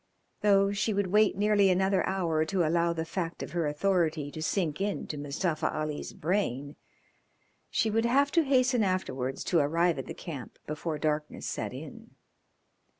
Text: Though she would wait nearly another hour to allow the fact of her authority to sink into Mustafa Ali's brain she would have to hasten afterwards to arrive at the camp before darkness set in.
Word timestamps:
Though 0.41 0.71
she 0.71 0.95
would 0.95 1.11
wait 1.11 1.37
nearly 1.37 1.69
another 1.69 2.03
hour 2.07 2.43
to 2.43 2.65
allow 2.67 2.91
the 2.91 3.05
fact 3.05 3.43
of 3.43 3.51
her 3.51 3.67
authority 3.67 4.31
to 4.31 4.41
sink 4.41 4.81
into 4.81 5.15
Mustafa 5.15 5.71
Ali's 5.71 6.13
brain 6.13 6.75
she 7.69 7.91
would 7.91 8.05
have 8.05 8.31
to 8.31 8.41
hasten 8.43 8.81
afterwards 8.83 9.43
to 9.43 9.59
arrive 9.59 9.99
at 9.99 10.07
the 10.07 10.15
camp 10.15 10.57
before 10.65 10.97
darkness 10.97 11.45
set 11.45 11.71
in. 11.71 12.15